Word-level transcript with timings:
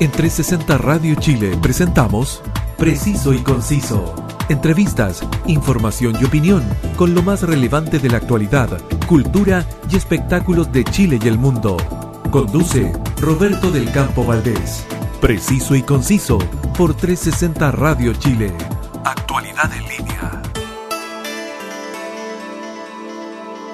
En 0.00 0.10
360 0.10 0.78
Radio 0.78 1.14
Chile 1.16 1.58
presentamos 1.60 2.42
Preciso 2.78 3.34
y 3.34 3.42
Conciso. 3.42 4.14
Entrevistas, 4.48 5.22
información 5.46 6.16
y 6.18 6.24
opinión 6.24 6.64
con 6.96 7.14
lo 7.14 7.22
más 7.22 7.42
relevante 7.42 7.98
de 7.98 8.08
la 8.08 8.16
actualidad, 8.16 8.80
cultura 9.06 9.66
y 9.90 9.96
espectáculos 9.96 10.72
de 10.72 10.84
Chile 10.84 11.18
y 11.22 11.28
el 11.28 11.36
mundo. 11.36 11.76
Conduce 12.30 12.90
Roberto 13.20 13.70
del 13.70 13.92
Campo 13.92 14.24
Valdés. 14.24 14.86
Preciso 15.20 15.76
y 15.76 15.82
Conciso 15.82 16.38
por 16.78 16.94
360 16.94 17.70
Radio 17.70 18.14
Chile. 18.14 18.54
Actualidad 19.04 19.70
en 19.70 19.82
línea. 19.82 20.42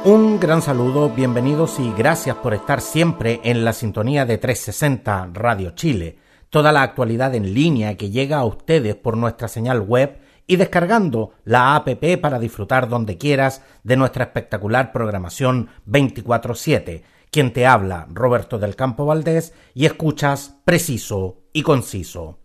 Un 0.02 0.40
gran 0.40 0.60
saludo, 0.60 1.08
bienvenidos 1.10 1.78
y 1.78 1.92
gracias 1.92 2.36
por 2.36 2.52
estar 2.52 2.80
siempre 2.80 3.40
en 3.44 3.64
la 3.64 3.72
sintonía 3.72 4.24
de 4.24 4.38
360 4.38 5.30
Radio 5.32 5.70
Chile. 5.70 6.25
Toda 6.50 6.72
la 6.72 6.82
actualidad 6.82 7.34
en 7.34 7.54
línea 7.54 7.96
que 7.96 8.10
llega 8.10 8.38
a 8.38 8.44
ustedes 8.44 8.94
por 8.94 9.16
nuestra 9.16 9.48
señal 9.48 9.80
web 9.80 10.18
y 10.46 10.56
descargando 10.56 11.32
la 11.44 11.74
APP 11.74 12.20
para 12.20 12.38
disfrutar 12.38 12.88
donde 12.88 13.18
quieras 13.18 13.62
de 13.82 13.96
nuestra 13.96 14.24
espectacular 14.24 14.92
programación 14.92 15.68
24/7. 15.86 17.02
Quien 17.30 17.52
te 17.52 17.66
habla, 17.66 18.06
Roberto 18.10 18.58
del 18.58 18.76
Campo 18.76 19.04
Valdés, 19.04 19.52
y 19.74 19.86
escuchas 19.86 20.56
preciso 20.64 21.42
y 21.52 21.62
conciso. 21.62 22.38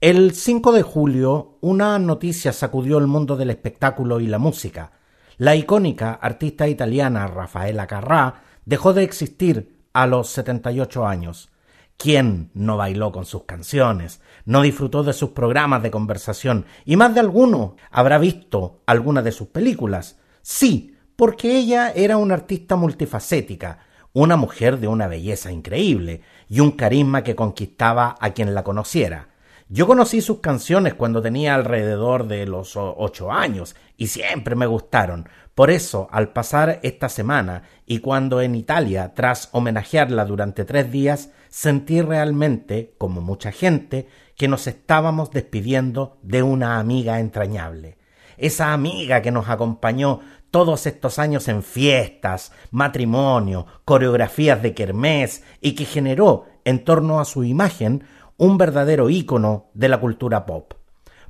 El 0.00 0.34
5 0.34 0.72
de 0.72 0.82
julio, 0.82 1.58
una 1.60 1.98
noticia 1.98 2.52
sacudió 2.52 2.98
el 2.98 3.06
mundo 3.06 3.36
del 3.36 3.50
espectáculo 3.50 4.20
y 4.20 4.26
la 4.26 4.38
música 4.38 4.92
la 5.38 5.56
icónica 5.56 6.12
artista 6.12 6.68
italiana 6.68 7.26
Rafaela 7.26 7.88
Carrà 7.88 8.34
dejó 8.64 8.92
de 8.92 9.02
existir 9.02 9.82
a 9.92 10.06
los 10.06 10.28
78 10.28 11.04
años. 11.04 11.50
¿Quién 11.96 12.50
no 12.54 12.76
bailó 12.76 13.12
con 13.12 13.24
sus 13.24 13.44
canciones? 13.44 14.20
¿No 14.44 14.62
disfrutó 14.62 15.04
de 15.04 15.12
sus 15.12 15.30
programas 15.30 15.82
de 15.82 15.90
conversación? 15.90 16.66
Y 16.84 16.96
más 16.96 17.14
de 17.14 17.20
alguno 17.20 17.76
habrá 17.90 18.18
visto 18.18 18.82
alguna 18.86 19.22
de 19.22 19.32
sus 19.32 19.48
películas. 19.48 20.18
Sí, 20.42 20.96
porque 21.14 21.56
ella 21.56 21.92
era 21.92 22.16
una 22.16 22.34
artista 22.34 22.74
multifacética, 22.74 23.78
una 24.12 24.36
mujer 24.36 24.78
de 24.78 24.88
una 24.88 25.06
belleza 25.06 25.52
increíble 25.52 26.22
y 26.48 26.60
un 26.60 26.72
carisma 26.72 27.22
que 27.22 27.36
conquistaba 27.36 28.16
a 28.20 28.30
quien 28.30 28.54
la 28.54 28.64
conociera. 28.64 29.28
Yo 29.68 29.86
conocí 29.86 30.20
sus 30.20 30.40
canciones 30.40 30.92
cuando 30.92 31.22
tenía 31.22 31.54
alrededor 31.54 32.26
de 32.26 32.46
los 32.46 32.76
ocho 32.76 33.32
años 33.32 33.74
y 33.96 34.08
siempre 34.08 34.54
me 34.54 34.66
gustaron. 34.66 35.26
Por 35.54 35.70
eso, 35.70 36.08
al 36.10 36.32
pasar 36.32 36.80
esta 36.82 37.10
semana 37.10 37.64
y 37.84 37.98
cuando 37.98 38.40
en 38.40 38.54
Italia, 38.54 39.12
tras 39.14 39.50
homenajearla 39.52 40.24
durante 40.24 40.64
tres 40.64 40.90
días, 40.90 41.30
sentí 41.50 42.00
realmente, 42.00 42.94
como 42.96 43.20
mucha 43.20 43.52
gente, 43.52 44.08
que 44.34 44.48
nos 44.48 44.66
estábamos 44.66 45.30
despidiendo 45.30 46.18
de 46.22 46.42
una 46.42 46.78
amiga 46.78 47.20
entrañable. 47.20 47.98
Esa 48.38 48.72
amiga 48.72 49.20
que 49.20 49.30
nos 49.30 49.50
acompañó 49.50 50.20
todos 50.50 50.86
estos 50.86 51.18
años 51.18 51.48
en 51.48 51.62
fiestas, 51.62 52.52
matrimonio, 52.70 53.66
coreografías 53.84 54.62
de 54.62 54.72
kermés 54.74 55.44
y 55.60 55.74
que 55.74 55.84
generó 55.84 56.46
en 56.64 56.82
torno 56.84 57.20
a 57.20 57.26
su 57.26 57.44
imagen 57.44 58.04
un 58.38 58.56
verdadero 58.56 59.10
ícono 59.10 59.70
de 59.74 59.88
la 59.88 60.00
cultura 60.00 60.46
pop. 60.46 60.72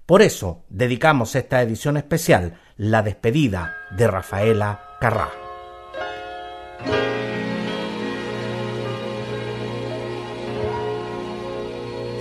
Por 0.06 0.22
eso 0.22 0.64
dedicamos 0.68 1.34
esta 1.36 1.62
edición 1.62 1.96
especial, 1.96 2.58
la 2.76 3.02
despedida 3.02 3.74
de 3.96 4.06
Rafaela 4.08 4.80
Carrá. 5.00 5.30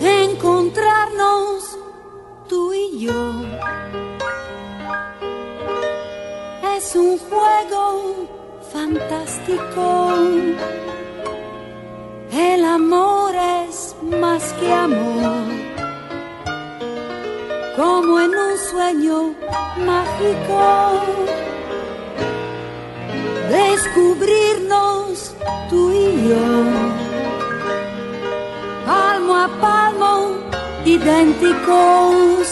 Encontrarnos 0.01 1.77
tú 2.47 2.73
y 2.73 3.05
yo 3.05 3.43
es 6.77 6.95
un 6.95 7.17
juego 7.17 8.61
fantástico 8.71 10.11
el 12.33 12.63
amor 12.63 13.33
es 13.35 13.93
más 14.03 14.53
que 14.53 14.71
amor, 14.71 15.60
como 17.81 18.19
en 18.19 18.29
un 18.29 18.57
sueño 18.71 19.33
mágico. 19.89 20.59
Descubrirnos 23.49 25.33
tú 25.67 25.91
y 25.91 26.29
yo, 26.29 26.47
palmo 28.85 29.33
a 29.35 29.47
palmo, 29.65 30.13
idénticos, 30.85 32.45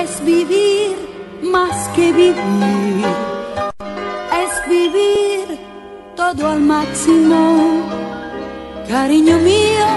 es 0.00 0.24
vivir 0.24 0.96
más 1.42 1.88
que 1.96 2.12
vivir, 2.12 3.04
es 4.42 4.52
vivir 4.76 5.58
todo 6.14 6.46
al 6.52 6.60
máximo. 6.60 7.40
Cariño 8.88 9.36
mío, 9.38 9.88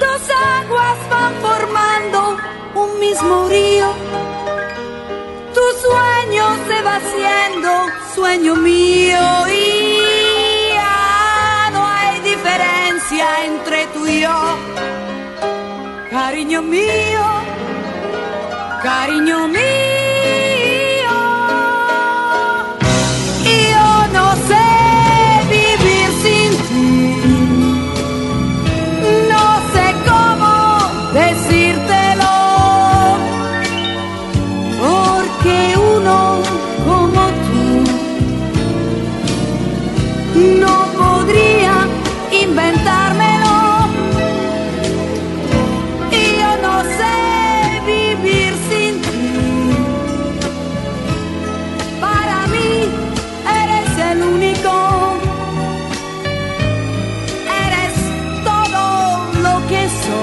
dos 0.00 0.22
aguas 0.56 0.98
van 1.10 1.34
formando 1.46 2.19
río. 3.48 3.86
Tu 5.54 5.60
sueño 5.84 6.44
se 6.66 6.82
va 6.82 6.96
haciendo 6.96 7.70
sueño 8.14 8.54
mío 8.56 9.18
y 9.48 10.70
ya 10.74 11.70
no 11.72 11.86
hay 11.86 12.20
diferencia 12.20 13.44
entre 13.44 13.86
tú 13.88 14.06
y 14.06 14.20
yo. 14.20 14.38
Cariño 16.10 16.62
mío, 16.62 17.24
cariño 18.82 19.48
mío. 19.48 19.89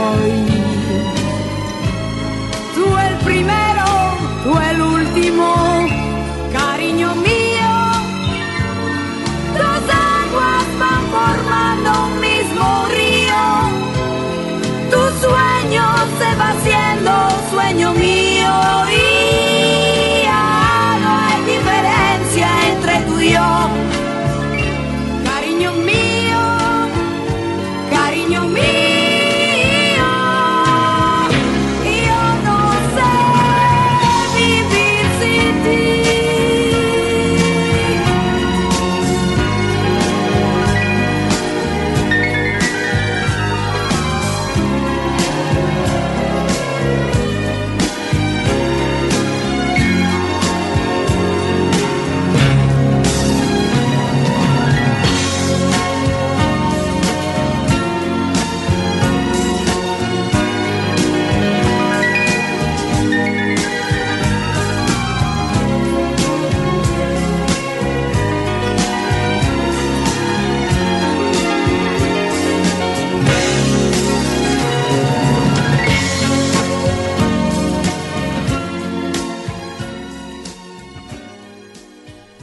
boy 0.08 0.37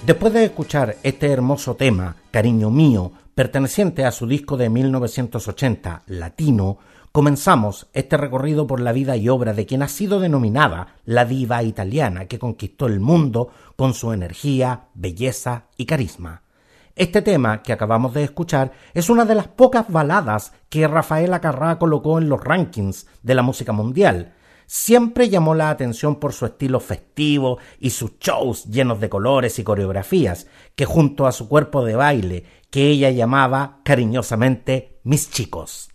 Después 0.07 0.35
de 0.35 0.45
escuchar 0.45 0.97
este 1.03 1.31
hermoso 1.31 1.77
tema, 1.77 2.17
Cariño 2.31 2.69
Mío, 2.71 3.13
perteneciente 3.35 4.05
a 4.05 4.13
su 4.13 4.27
disco 4.27 4.59
de 4.59 4.69
1980, 4.69 6.03
Latino, 6.09 6.77
comenzamos 7.11 7.87
este 7.95 8.19
recorrido 8.19 8.67
por 8.67 8.81
la 8.81 8.93
vida 8.93 9.17
y 9.17 9.31
obra 9.31 9.55
de 9.55 9.65
quien 9.65 9.83
ha 9.83 9.89
sido 9.89 10.21
denominada 10.21 10.97
la 11.07 11.25
diva 11.25 11.63
italiana 11.63 12.27
que 12.27 12.39
conquistó 12.39 12.87
el 12.87 13.01
mundo 13.01 13.49
con 13.77 13.95
su 13.95 14.13
energía, 14.13 14.89
belleza 14.93 15.69
y 15.79 15.87
carisma. 15.87 16.43
Este 16.97 17.23
tema 17.23 17.63
que 17.63 17.73
acabamos 17.73 18.13
de 18.13 18.25
escuchar 18.25 18.73
es 18.93 19.09
una 19.09 19.25
de 19.25 19.35
las 19.35 19.49
pocas 19.49 19.87
baladas 19.89 20.53
que 20.69 20.87
Rafaela 20.87 21.41
Carrá 21.41 21.79
colocó 21.79 22.19
en 22.19 22.29
los 22.29 22.45
rankings 22.45 23.07
de 23.23 23.35
la 23.35 23.43
música 23.43 23.73
mundial. 23.73 24.35
Siempre 24.67 25.29
llamó 25.29 25.55
la 25.55 25.71
atención 25.71 26.17
por 26.17 26.33
su 26.33 26.47
estilo 26.47 26.81
festivo 26.81 27.59
y 27.79 27.91
sus 27.91 28.19
shows 28.19 28.65
llenos 28.65 29.01
de 29.01 29.09
colores 29.09 29.59
y 29.59 29.65
coreografías, 29.65 30.47
que 30.75 30.85
junto 30.85 31.27
a 31.27 31.33
su 31.33 31.49
cuerpo 31.49 31.85
de 31.85 31.97
baile, 31.97 32.45
que 32.71 32.89
ella 32.89 33.11
llamaba 33.11 33.81
cariñosamente 33.85 34.99
mis 35.05 35.31
chicos. 35.31 35.91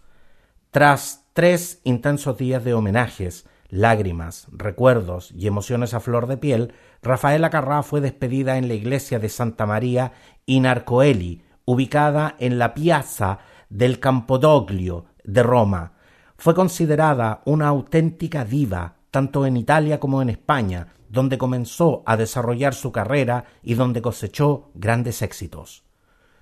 Tras 0.71 1.25
tres 1.33 1.81
intensos 1.83 2.37
días 2.37 2.63
de 2.63 2.73
homenajes, 2.73 3.45
lágrimas, 3.69 4.47
recuerdos 4.51 5.31
y 5.31 5.47
emociones 5.47 5.93
a 5.93 5.99
flor 5.99 6.27
de 6.27 6.37
piel, 6.37 6.73
Rafaela 7.01 7.49
Carrá 7.49 7.83
fue 7.83 8.01
despedida 8.01 8.57
en 8.57 8.67
la 8.67 8.73
iglesia 8.73 9.19
de 9.19 9.29
Santa 9.29 9.65
María 9.65 10.13
in 10.45 10.65
Arcoeli, 10.65 11.43
ubicada 11.65 12.35
en 12.39 12.59
la 12.59 12.73
piazza 12.73 13.39
del 13.69 13.99
Campodoglio 13.99 15.05
de 15.23 15.43
Roma. 15.43 15.93
Fue 16.39 16.55
considerada 16.55 17.41
una 17.43 17.67
auténtica 17.67 18.45
diva, 18.45 18.95
tanto 19.11 19.45
en 19.45 19.57
Italia 19.57 19.99
como 19.99 20.21
en 20.21 20.29
España, 20.29 20.87
donde 21.09 21.37
comenzó 21.37 22.01
a 22.05 22.15
desarrollar 22.15 22.73
su 22.73 22.93
carrera 22.93 23.43
y 23.61 23.73
donde 23.73 24.01
cosechó 24.01 24.71
grandes 24.73 25.21
éxitos. 25.21 25.83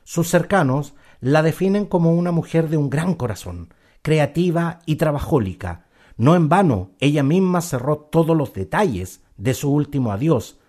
Sus 0.04 0.30
cercanos 0.30 0.94
la 1.20 1.42
definen 1.42 1.88
como 1.88 2.14
una 2.14 2.32
mujer 2.32 2.70
de 2.70 2.78
un 2.78 2.92
gran 2.92 3.16
corazón, 3.16 3.74
creativa 4.04 4.82
y 4.86 4.98
trabajólica, 4.98 5.88
no 6.16 6.36
en 6.36 6.48
vano, 6.48 6.92
ella 7.00 7.24
misma 7.24 7.62
cerró 7.62 7.98
todos 7.98 8.38
los 8.38 8.54
detalles 8.54 9.24
de 9.36 9.56
su 9.56 9.74
último 9.74 10.12
adiós, 10.12 10.60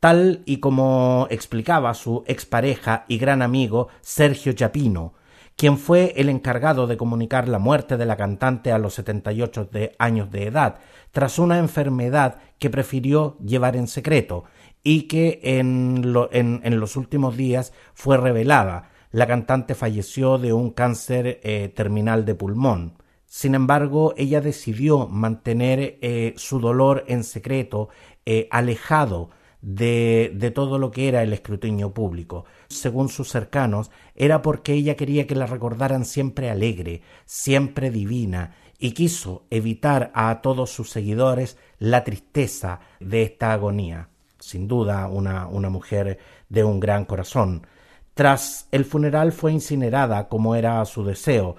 tal 0.00 0.42
y 0.46 0.60
como 0.60 1.26
explicaba 1.28 1.92
su 1.92 2.24
expareja 2.26 3.04
y 3.06 3.18
gran 3.18 3.42
amigo 3.42 3.88
Sergio 4.00 4.54
Chapino, 4.54 5.12
quien 5.58 5.76
fue 5.76 6.14
el 6.16 6.28
encargado 6.28 6.86
de 6.86 6.96
comunicar 6.96 7.48
la 7.48 7.58
muerte 7.58 7.96
de 7.96 8.06
la 8.06 8.16
cantante 8.16 8.70
a 8.70 8.78
los 8.78 8.94
78 8.94 9.64
de 9.64 9.96
años 9.98 10.30
de 10.30 10.46
edad, 10.46 10.78
tras 11.10 11.40
una 11.40 11.58
enfermedad 11.58 12.36
que 12.60 12.70
prefirió 12.70 13.36
llevar 13.40 13.74
en 13.74 13.88
secreto 13.88 14.44
y 14.84 15.08
que 15.08 15.40
en, 15.42 16.12
los 16.12 16.96
últimos 16.96 17.36
días 17.36 17.72
fue 17.92 18.16
revelada. 18.16 18.90
La 19.10 19.26
cantante 19.26 19.74
falleció 19.74 20.38
de 20.38 20.52
un 20.52 20.70
cáncer 20.70 21.40
eh, 21.42 21.72
terminal 21.74 22.24
de 22.24 22.36
pulmón. 22.36 23.02
Sin 23.26 23.56
embargo, 23.56 24.14
ella 24.16 24.40
decidió 24.40 25.08
mantener 25.08 25.98
eh, 26.02 26.34
su 26.36 26.60
dolor 26.60 27.02
en 27.08 27.24
secreto, 27.24 27.88
eh, 28.24 28.46
alejado 28.52 29.30
de, 29.60 30.32
de, 30.34 30.50
todo 30.50 30.78
lo 30.78 30.90
que 30.90 31.08
era 31.08 31.22
el 31.22 31.32
escrutinio 31.32 31.92
público. 31.92 32.44
Según 32.68 33.08
sus 33.08 33.28
cercanos, 33.28 33.90
era 34.14 34.42
porque 34.42 34.72
ella 34.72 34.96
quería 34.96 35.26
que 35.26 35.34
la 35.34 35.46
recordaran 35.46 36.04
siempre 36.04 36.50
alegre, 36.50 37.02
siempre 37.24 37.90
divina, 37.90 38.54
y 38.78 38.92
quiso 38.92 39.46
evitar 39.50 40.12
a 40.14 40.40
todos 40.40 40.70
sus 40.70 40.90
seguidores 40.90 41.56
la 41.78 42.04
tristeza 42.04 42.80
de 43.00 43.22
esta 43.22 43.52
agonía. 43.52 44.08
Sin 44.38 44.68
duda, 44.68 45.08
una, 45.08 45.48
una 45.48 45.68
mujer 45.68 46.18
de 46.48 46.62
un 46.62 46.78
gran 46.78 47.04
corazón. 47.04 47.66
Tras 48.14 48.68
el 48.70 48.84
funeral 48.84 49.32
fue 49.32 49.52
incinerada 49.52 50.28
como 50.28 50.54
era 50.54 50.84
su 50.84 51.04
deseo, 51.04 51.56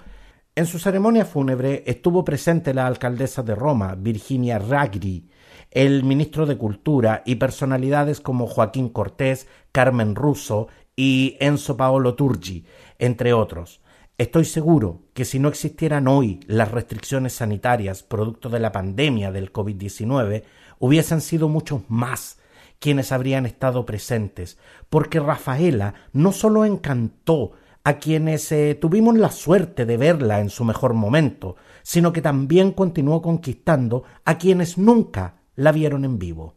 en 0.56 0.66
su 0.66 0.78
ceremonia 0.78 1.24
fúnebre 1.24 1.84
estuvo 1.86 2.24
presente 2.24 2.74
la 2.74 2.86
alcaldesa 2.86 3.42
de 3.42 3.54
Roma, 3.54 3.94
Virginia 3.94 4.58
Raggi, 4.58 5.29
el 5.70 6.02
ministro 6.04 6.46
de 6.46 6.56
Cultura 6.56 7.22
y 7.24 7.36
personalidades 7.36 8.20
como 8.20 8.46
Joaquín 8.46 8.88
Cortés, 8.88 9.46
Carmen 9.72 10.14
Russo 10.14 10.68
y 10.96 11.36
Enzo 11.40 11.76
Paolo 11.76 12.14
Turgi, 12.14 12.64
entre 12.98 13.32
otros. 13.32 13.80
Estoy 14.18 14.44
seguro 14.44 15.04
que 15.14 15.24
si 15.24 15.38
no 15.38 15.48
existieran 15.48 16.06
hoy 16.08 16.40
las 16.46 16.70
restricciones 16.70 17.34
sanitarias 17.34 18.02
producto 18.02 18.50
de 18.50 18.60
la 18.60 18.72
pandemia 18.72 19.32
del 19.32 19.52
COVID-19, 19.52 20.42
hubiesen 20.78 21.20
sido 21.20 21.48
muchos 21.48 21.82
más 21.88 22.38
quienes 22.80 23.12
habrían 23.12 23.46
estado 23.46 23.86
presentes, 23.86 24.58
porque 24.88 25.20
Rafaela 25.20 25.94
no 26.12 26.32
solo 26.32 26.64
encantó 26.64 27.52
a 27.84 27.94
quienes 27.94 28.50
eh, 28.52 28.76
tuvimos 28.78 29.16
la 29.16 29.30
suerte 29.30 29.86
de 29.86 29.96
verla 29.96 30.40
en 30.40 30.50
su 30.50 30.64
mejor 30.64 30.92
momento, 30.92 31.56
sino 31.82 32.12
que 32.12 32.20
también 32.20 32.72
continuó 32.72 33.22
conquistando 33.22 34.04
a 34.24 34.36
quienes 34.36 34.76
nunca 34.76 35.39
la 35.56 35.72
vieron 35.72 36.04
en 36.04 36.18
vivo. 36.18 36.56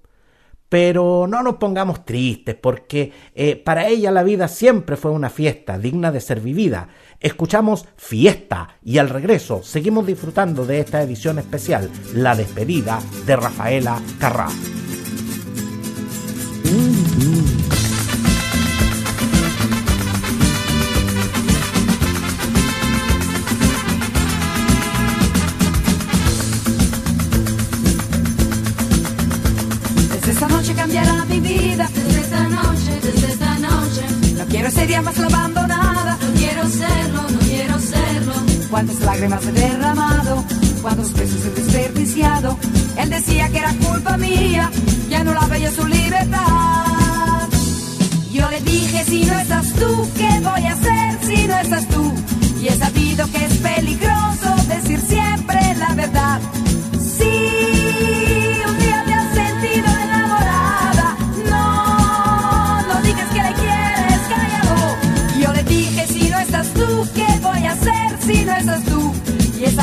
Pero 0.70 1.28
no 1.28 1.44
nos 1.44 1.56
pongamos 1.58 2.04
tristes, 2.04 2.56
porque 2.56 3.12
eh, 3.36 3.56
para 3.56 3.88
ella 3.88 4.10
la 4.10 4.24
vida 4.24 4.48
siempre 4.48 4.96
fue 4.96 5.12
una 5.12 5.30
fiesta 5.30 5.78
digna 5.78 6.12
de 6.12 6.20
ser 6.20 6.40
vivida. 6.40 6.90
Escuchamos 7.20 7.86
Fiesta 7.96 8.78
y 8.84 8.98
al 8.98 9.10
regreso 9.10 9.62
seguimos 9.62 10.08
disfrutando 10.08 10.66
de 10.66 10.80
esta 10.80 11.04
edición 11.04 11.38
especial, 11.38 11.92
la 12.16 12.36
despedida 12.36 13.00
de 13.26 13.36
Rafaela 13.36 14.02
Carrá. 14.20 14.48
Lágrimas 39.30 39.46
he 39.46 39.52
derramado, 39.52 40.44
cuántos 40.82 41.14
besos 41.14 41.46
he 41.46 41.50
desperdiciado. 41.52 42.58
Él 42.98 43.10
decía 43.10 43.50
que 43.50 43.58
era 43.60 43.74
culpa 43.76 44.18
mía, 44.18 44.70
no 45.24 45.34
la 45.34 45.46
veía 45.48 45.72
su 45.72 45.86
libertad. 45.86 47.48
Yo 48.32 48.50
le 48.50 48.62
dije, 48.62 49.06
si 49.06 49.26
no 49.26 49.40
estás 49.40 49.74
tú, 49.74 50.10
¿qué 50.18 50.40
voy 50.42 50.66
a 50.66 50.74
hacer 50.74 51.20
si 51.26 51.48
no 51.48 51.58
estás 51.58 51.88
tú? 51.88 52.14
Y 52.62 52.68
he 52.68 52.76
sabido 52.76 53.26
que 53.32 53.46
es 53.46 53.58
peligroso 53.60 54.56
decir 54.68 55.00
siempre 55.00 55.23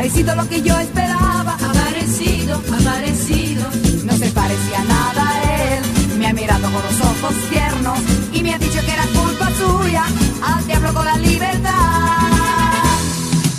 Parecido 0.00 0.34
lo 0.34 0.48
que 0.48 0.62
yo 0.62 0.78
esperaba. 0.78 1.52
Aparecido, 1.54 2.56
aparecido. 2.56 3.64
No 4.04 4.12
se 4.14 4.28
parecía 4.30 4.82
nada 4.84 5.30
a 5.30 5.74
él. 5.74 5.82
Me 6.18 6.26
ha 6.26 6.32
mirado 6.32 6.62
con 6.62 6.82
los 6.82 7.00
ojos 7.00 7.34
tiernos 7.50 7.98
y 8.32 8.42
me 8.42 8.54
ha 8.54 8.58
dicho 8.58 8.80
que 8.80 8.92
era 8.92 9.04
culpa 9.06 9.50
suya. 9.58 10.04
Al 10.42 10.66
diablo 10.66 10.94
con 10.94 11.04
la 11.04 11.16
libertad. 11.18 12.30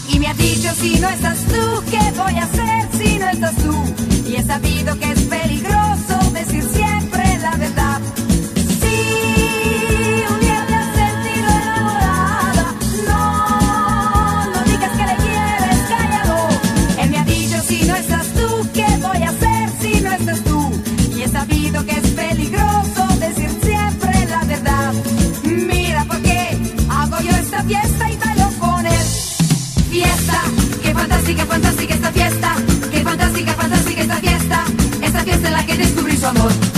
Y 0.10 0.20
me 0.20 0.28
ha 0.28 0.34
dicho 0.34 0.70
si 0.74 1.00
no 1.00 1.10
estás 1.10 1.40
tú, 1.46 1.84
¿qué 1.92 2.04
voy 2.18 2.36
a 2.40 2.44
hacer 2.44 2.90
si 2.98 3.18
no 3.20 3.30
estás 3.30 3.56
tú? 3.58 3.76
Y 4.28 4.36
he 4.36 4.44
sabido 4.44 4.98
que 4.98 5.12
es 5.12 5.30
fantástica, 31.32 31.46
fantástica 31.46 31.94
esta 31.94 32.12
fiesta. 32.12 32.56
Qué 32.92 33.04
fantástica, 33.04 33.54
fantástica 33.54 34.02
esta 34.02 34.16
fiesta. 34.18 34.66
Esta 35.02 35.24
fiesta 35.24 35.48
en 35.48 35.54
la 35.54 35.66
que 35.66 35.78
descubrí 35.78 36.18
su 36.18 36.26
amor. 36.26 36.71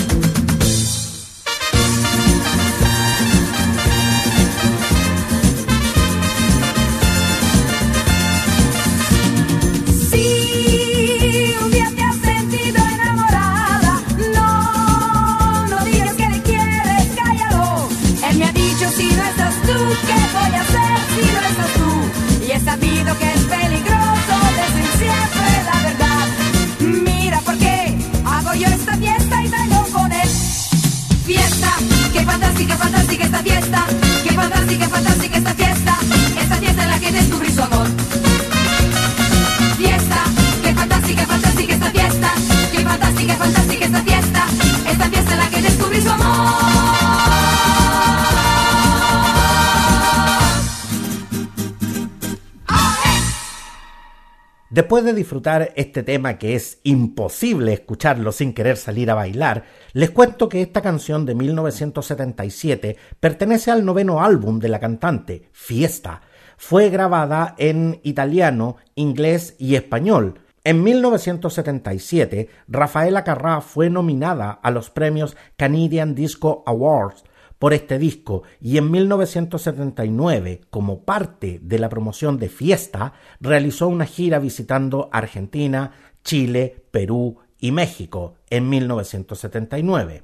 Después 54.93 55.11
de 55.11 55.19
disfrutar 55.19 55.73
este 55.75 56.03
tema 56.03 56.37
que 56.37 56.53
es 56.53 56.77
imposible 56.83 57.73
escucharlo 57.73 58.31
sin 58.31 58.53
querer 58.53 58.77
salir 58.77 59.09
a 59.09 59.15
bailar, 59.15 59.63
les 59.93 60.11
cuento 60.11 60.47
que 60.47 60.61
esta 60.61 60.83
canción 60.83 61.25
de 61.25 61.33
1977 61.33 62.97
pertenece 63.19 63.71
al 63.71 63.85
noveno 63.85 64.21
álbum 64.21 64.59
de 64.59 64.69
la 64.69 64.79
cantante, 64.79 65.49
Fiesta. 65.51 66.21
Fue 66.57 66.91
grabada 66.91 67.55
en 67.57 68.01
italiano, 68.03 68.75
inglés 68.93 69.55
y 69.57 69.73
español. 69.73 70.35
En 70.63 70.83
1977, 70.83 72.49
Rafaela 72.67 73.23
Carrà 73.23 73.61
fue 73.61 73.89
nominada 73.89 74.51
a 74.51 74.69
los 74.69 74.91
premios 74.91 75.35
Canadian 75.57 76.13
Disco 76.13 76.61
Awards 76.67 77.23
por 77.63 77.73
este 77.73 77.97
disco 77.97 78.43
y 78.59 78.77
en 78.77 78.91
1979, 78.91 80.63
como 80.69 81.05
parte 81.05 81.61
de 81.63 81.79
la 81.79 81.87
promoción 81.87 82.37
de 82.37 82.49
Fiesta, 82.49 83.13
realizó 83.39 83.87
una 83.87 84.05
gira 84.05 84.37
visitando 84.39 85.07
Argentina, 85.13 85.93
Chile, 86.25 86.83
Perú 86.91 87.37
y 87.57 87.71
México 87.71 88.33
en 88.49 88.67
1979. 88.67 90.23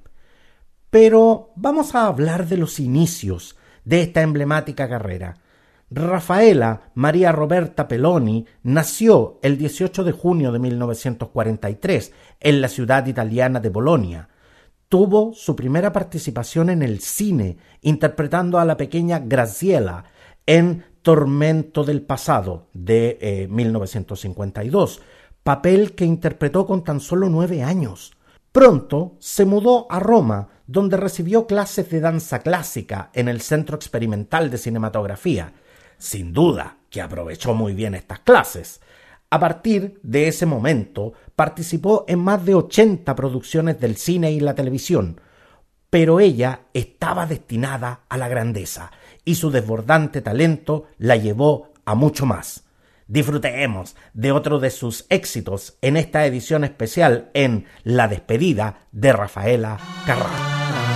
Pero 0.90 1.54
vamos 1.56 1.96
a 1.96 2.08
hablar 2.08 2.46
de 2.46 2.58
los 2.58 2.78
inicios 2.78 3.56
de 3.86 4.02
esta 4.02 4.22
emblemática 4.22 4.90
carrera. 4.90 5.36
Rafaela 5.90 6.92
María 6.94 7.32
Roberta 7.32 7.88
Peloni 7.88 8.48
nació 8.64 9.40
el 9.44 9.58
18 9.58 10.04
de 10.04 10.12
junio 10.12 10.52
de 10.52 10.60
1943 10.60 12.12
en 12.42 12.60
la 12.60 12.68
ciudad 12.68 13.06
italiana 13.06 13.62
de 13.62 13.70
Bolonia 13.70 14.28
tuvo 14.90 15.34
su 15.34 15.56
primera 15.56 15.94
participación 15.94 16.70
en 16.70 16.82
el 16.82 17.00
cine, 17.00 17.58
interpretando 17.82 18.60
a 18.60 18.66
la 18.66 18.76
pequeña 18.76 19.20
Graciela 19.20 20.06
en 20.46 20.84
Tormento 21.04 21.84
del 21.84 22.02
Pasado 22.02 22.68
de 22.74 23.48
1952, 23.50 24.98
eh, 24.98 25.02
papel 25.44 25.94
que 25.94 26.06
interpretó 26.06 26.66
con 26.66 26.84
tan 26.84 27.00
solo 27.00 27.30
nueve 27.30 27.64
años. 27.64 28.14
Pronto 28.52 29.16
se 29.20 29.46
mudó 29.46 29.86
a 29.92 30.00
Roma, 30.00 30.50
donde 30.66 30.98
recibió 30.98 31.46
clases 31.46 31.90
de 31.90 32.00
danza 32.00 32.40
clásica 32.40 33.12
en 33.14 33.28
el 33.28 33.42
Centro 33.42 33.76
Experimental 33.76 34.50
de 34.50 34.58
Cinematografía. 34.58 35.54
Sin 35.98 36.34
duda 36.34 36.78
que 36.90 37.02
aprovechó 37.02 37.54
muy 37.54 37.74
bien 37.74 37.94
estas 37.94 38.20
clases. 38.20 38.82
A 39.30 39.40
partir 39.40 40.00
de 40.02 40.28
ese 40.28 40.48
momento 40.48 41.14
participó 41.40 42.04
en 42.10 42.20
más 42.20 42.44
de 42.44 42.54
80 42.54 43.16
producciones 43.16 43.80
del 43.80 43.96
cine 43.96 44.30
y 44.34 44.42
la 44.42 44.56
televisión, 44.56 45.22
pero 45.90 46.20
ella 46.20 46.64
estaba 46.74 47.28
destinada 47.28 48.02
a 48.10 48.18
la 48.18 48.28
grandeza 48.28 48.92
y 49.24 49.36
su 49.36 49.50
desbordante 49.50 50.20
talento 50.22 50.88
la 50.98 51.16
llevó 51.16 51.72
a 51.86 51.96
mucho 51.96 52.26
más. 52.26 52.66
Disfrutemos 53.08 53.96
de 54.14 54.34
otro 54.34 54.60
de 54.60 54.70
sus 54.70 55.06
éxitos 55.08 55.78
en 55.82 55.96
esta 55.96 56.26
edición 56.26 56.66
especial 56.66 57.30
en 57.34 57.68
La 57.86 58.10
despedida 58.10 58.88
de 58.92 59.14
Rafaela 59.14 59.78
Carrà. 60.06 60.89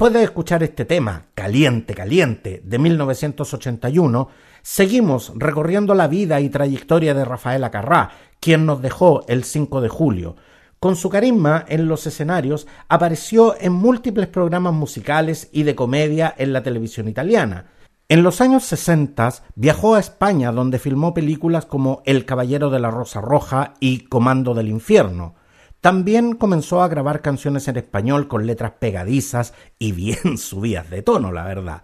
Después 0.00 0.14
de 0.14 0.24
escuchar 0.24 0.62
este 0.62 0.86
tema, 0.86 1.26
Caliente, 1.34 1.92
Caliente, 1.92 2.62
de 2.64 2.78
1981, 2.78 4.28
seguimos 4.62 5.30
recorriendo 5.36 5.94
la 5.94 6.08
vida 6.08 6.40
y 6.40 6.48
trayectoria 6.48 7.12
de 7.12 7.26
Rafael 7.26 7.62
Acarrá, 7.64 8.10
quien 8.40 8.64
nos 8.64 8.80
dejó 8.80 9.26
el 9.28 9.44
5 9.44 9.82
de 9.82 9.90
julio. 9.90 10.36
Con 10.78 10.96
su 10.96 11.10
carisma 11.10 11.66
en 11.68 11.86
los 11.86 12.06
escenarios, 12.06 12.66
apareció 12.88 13.54
en 13.60 13.74
múltiples 13.74 14.28
programas 14.28 14.72
musicales 14.72 15.50
y 15.52 15.64
de 15.64 15.74
comedia 15.74 16.34
en 16.38 16.54
la 16.54 16.62
televisión 16.62 17.06
italiana. 17.06 17.66
En 18.08 18.22
los 18.22 18.40
años 18.40 18.64
60 18.64 19.30
viajó 19.54 19.96
a 19.96 20.00
España 20.00 20.50
donde 20.50 20.78
filmó 20.78 21.12
películas 21.12 21.66
como 21.66 22.00
El 22.06 22.24
Caballero 22.24 22.70
de 22.70 22.80
la 22.80 22.90
Rosa 22.90 23.20
Roja 23.20 23.74
y 23.80 24.06
Comando 24.06 24.54
del 24.54 24.68
Infierno. 24.68 25.34
También 25.80 26.34
comenzó 26.34 26.82
a 26.82 26.88
grabar 26.88 27.22
canciones 27.22 27.66
en 27.68 27.78
español 27.78 28.28
con 28.28 28.46
letras 28.46 28.72
pegadizas 28.78 29.54
y 29.78 29.92
bien 29.92 30.36
subidas 30.38 30.90
de 30.90 31.02
tono, 31.02 31.32
la 31.32 31.44
verdad. 31.44 31.82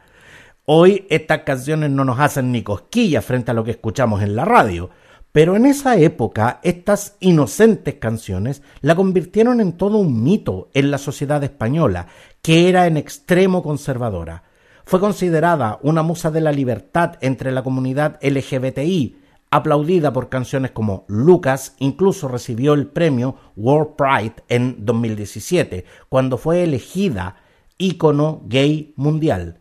Hoy 0.66 1.06
estas 1.08 1.42
canciones 1.42 1.90
no 1.90 2.04
nos 2.04 2.20
hacen 2.20 2.52
ni 2.52 2.62
cosquillas 2.62 3.24
frente 3.24 3.52
a 3.52 3.54
lo 3.54 3.64
que 3.64 3.70
escuchamos 3.70 4.22
en 4.22 4.36
la 4.36 4.44
radio, 4.44 4.90
pero 5.32 5.56
en 5.56 5.64
esa 5.64 5.96
época 5.96 6.60
estas 6.62 7.16
inocentes 7.20 7.94
canciones 7.94 8.62
la 8.80 8.96
convirtieron 8.96 9.60
en 9.60 9.72
todo 9.74 9.98
un 9.98 10.22
mito 10.22 10.68
en 10.74 10.90
la 10.90 10.98
sociedad 10.98 11.42
española, 11.44 12.08
que 12.42 12.68
era 12.68 12.86
en 12.86 12.96
extremo 12.96 13.62
conservadora. 13.62 14.42
Fue 14.84 15.00
considerada 15.00 15.78
una 15.82 16.02
musa 16.02 16.30
de 16.30 16.40
la 16.40 16.52
libertad 16.52 17.14
entre 17.20 17.50
la 17.50 17.62
comunidad 17.62 18.18
LGBTI, 18.22 19.18
aplaudida 19.56 20.12
por 20.12 20.28
canciones 20.28 20.70
como 20.70 21.04
Lucas, 21.08 21.75
incluso 21.78 22.28
recibió 22.28 22.75
el 22.75 22.86
premio 22.86 23.36
World 23.56 23.96
Pride 23.96 24.44
en 24.48 24.84
2017, 24.84 25.84
cuando 26.08 26.38
fue 26.38 26.62
elegida 26.62 27.36
ícono 27.78 28.42
gay 28.46 28.94
mundial. 28.96 29.58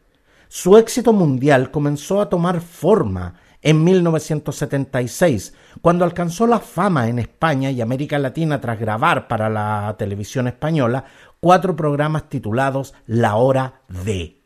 Su 0.48 0.78
éxito 0.78 1.12
mundial 1.12 1.72
comenzó 1.72 2.22
a 2.22 2.30
tomar 2.30 2.62
forma 2.62 3.36
en 3.62 3.84
1976, 3.84 5.54
cuando 5.82 6.06
alcanzó 6.06 6.46
la 6.46 6.60
fama 6.60 7.08
en 7.10 7.18
España 7.18 7.72
y 7.72 7.82
América 7.82 8.20
Latina 8.20 8.62
tras 8.62 8.80
grabar 8.80 9.28
para 9.28 9.50
la 9.50 9.96
televisión 9.98 10.48
española 10.48 11.06
cuatro 11.40 11.76
programas 11.76 12.30
titulados 12.30 12.94
La 13.08 13.36
Hora 13.36 13.82
de. 13.90 14.40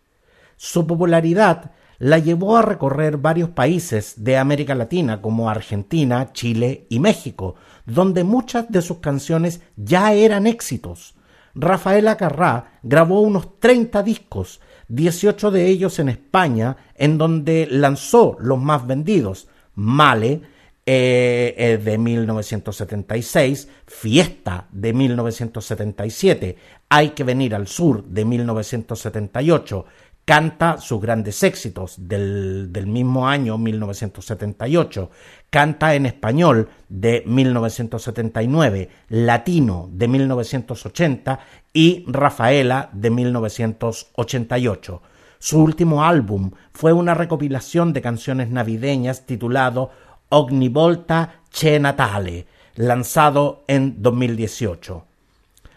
Su 0.56 0.88
popularidad 0.88 1.72
la 2.00 2.18
llevó 2.18 2.58
a 2.58 2.62
recorrer 2.62 3.18
varios 3.18 3.50
países 3.50 4.24
de 4.24 4.38
América 4.38 4.74
Latina 4.74 5.22
como 5.22 5.50
Argentina, 5.50 6.32
Chile 6.34 6.88
y 6.90 7.00
México, 7.00 7.56
donde 7.86 8.24
muchas 8.24 8.72
de 8.72 8.82
sus 8.82 8.98
canciones 8.98 9.62
ya 9.76 10.14
eran 10.14 10.48
éxitos. 10.48 11.16
Rafaela 11.56 12.16
Carrá 12.16 12.80
grabó 12.84 13.20
unos 13.20 13.60
30 13.60 14.02
discos, 14.04 14.62
18 14.88 15.52
de 15.52 15.68
ellos 15.68 16.00
en 16.00 16.10
España, 16.10 16.78
en 16.96 17.18
donde 17.18 17.68
lanzó 17.70 18.38
los 18.40 18.60
más 18.60 18.88
vendidos, 18.88 19.48
Male, 19.76 20.42
eh, 20.86 21.54
eh, 21.56 21.78
de 21.78 21.98
1976, 22.00 23.68
Fiesta 23.86 24.68
de 24.72 24.92
1977, 24.92 26.58
Hay 26.90 27.10
que 27.10 27.24
venir 27.24 27.54
al 27.54 27.68
sur 27.68 28.04
de 28.06 28.26
1978, 28.26 29.86
canta 30.30 30.78
sus 30.78 31.02
grandes 31.02 31.42
éxitos 31.42 31.96
del, 32.08 32.70
mismo 32.86 33.28
año 33.28 33.58
1978, 33.58 35.10
canta 35.50 35.96
en 35.96 36.06
español 36.06 36.70
de 36.88 37.24
1979, 37.26 38.90
latino 39.08 39.90
de 39.92 40.08
1980 40.08 41.40
y 41.74 42.06
Rafaela 42.06 42.92
de 42.94 43.10
1988. 43.10 45.02
Su 45.40 45.64
último 45.64 46.04
álbum 46.04 46.52
fue 46.74 46.94
una 46.94 47.16
recopilación 47.16 47.92
de 47.92 48.04
canciones 48.04 48.52
navideñas 48.52 49.26
titulado 49.26 49.90
Ognivolta 50.30 51.42
Ce 51.50 51.80
Natale, 51.80 52.46
lanzado 52.76 53.64
en 53.66 54.04
2018. 54.04 55.08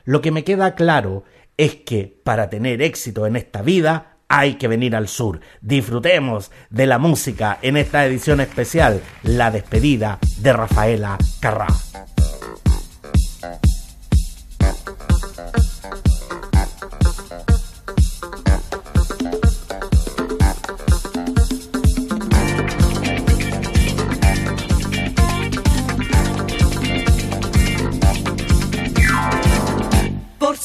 Lo 0.05 0.21
que 0.21 0.31
me 0.31 0.45
queda 0.45 0.75
claro 0.75 1.25
es 1.57 1.77
que 1.77 2.21
para 2.23 2.51
tener 2.51 2.83
éxito 2.83 3.27
en 3.27 3.37
esta 3.37 3.63
vida 3.63 4.12
hay 4.33 4.55
que 4.55 4.67
venir 4.67 4.97
al 4.97 5.09
sur. 5.09 5.41
Disfrutemos 5.61 6.51
de 6.71 6.87
la 6.87 6.99
música 6.99 7.59
en 7.61 7.77
esta 7.77 8.07
edición 8.07 8.41
especial, 8.41 9.03
la 9.23 9.51
despedida 9.51 10.19
de 10.39 10.55
Rafaela 10.55 11.19
Carrá. 11.39 11.67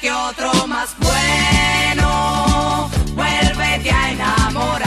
que 0.00 0.10
otro 0.10 0.66
más 0.66 0.96
bueno. 0.98 2.90
Vuélvete 3.14 3.90
a 3.90 4.10
enamorar. 4.10 4.85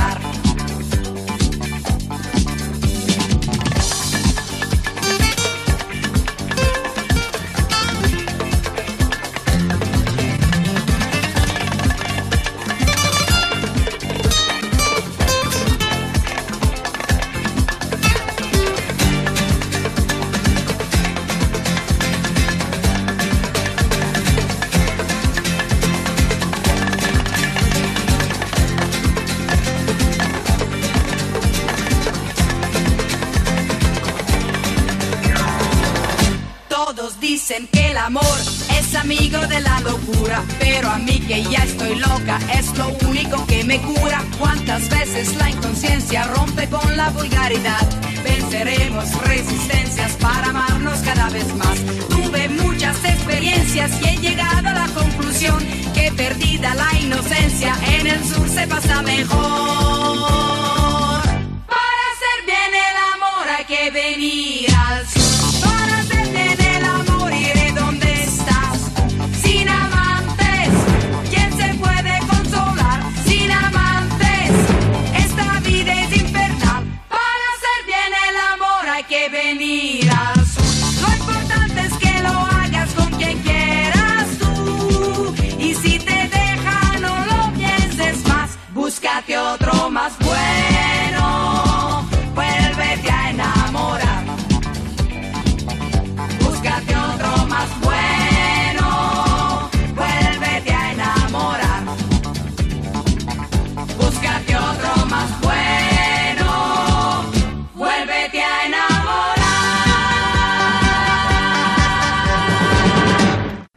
Rompe 46.17 46.67
con 46.69 46.97
la 46.97 47.09
vulgaridad. 47.11 47.87
Venceremos 48.23 49.27
resistencias 49.27 50.13
para 50.13 50.49
amarnos 50.49 50.99
cada 51.01 51.29
vez 51.29 51.53
más. 51.55 51.77
Tuve 52.09 52.49
muchas 52.49 52.97
experiencias 53.05 53.91
y 54.01 54.07
he 54.07 54.15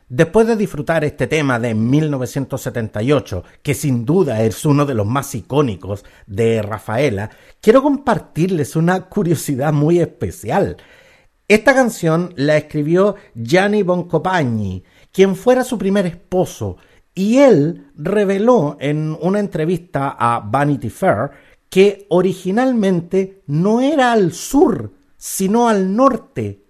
Después 0.08 0.46
de 0.46 0.56
disfrutar 0.56 1.04
este 1.04 1.26
tema 1.26 1.58
de 1.58 1.74
1978, 1.74 3.44
que 3.62 3.72
sin 3.72 4.04
duda 4.04 4.42
es 4.42 4.66
uno 4.66 4.84
de 4.84 4.92
los 4.92 5.06
más 5.06 5.34
icónicos 5.34 6.04
de 6.26 6.60
Rafaela, 6.60 7.30
quiero 7.62 7.82
compartirles 7.82 8.76
una 8.76 9.08
curiosidad 9.08 9.72
muy 9.72 10.00
especial. 10.00 10.76
Esta 11.48 11.74
canción 11.74 12.34
la 12.36 12.58
escribió 12.58 13.16
Gianni 13.34 13.82
Boncompagni, 13.82 14.84
quien 15.10 15.34
fuera 15.34 15.64
su 15.64 15.78
primer 15.78 16.04
esposo, 16.04 16.76
y 17.14 17.38
él 17.38 17.86
reveló 17.96 18.76
en 18.80 19.16
una 19.20 19.40
entrevista 19.40 20.16
a 20.18 20.40
Vanity 20.40 20.90
Fair 20.90 21.30
que 21.72 22.06
originalmente 22.10 23.42
no 23.48 23.80
era 23.80 24.12
al 24.12 24.32
sur, 24.32 24.92
sino 25.16 25.68
al 25.68 25.96
norte 25.96 26.62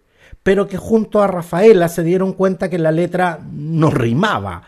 pero 0.43 0.67
que 0.67 0.77
junto 0.77 1.23
a 1.23 1.27
Rafaela 1.27 1.89
se 1.89 2.03
dieron 2.03 2.33
cuenta 2.33 2.69
que 2.69 2.79
la 2.79 2.91
letra 2.91 3.41
no 3.53 3.91
rimaba. 3.91 4.63